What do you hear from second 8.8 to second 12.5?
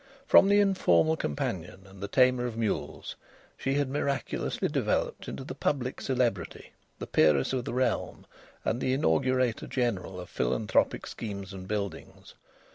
the inaugurator general of philanthropic schemes and buildings.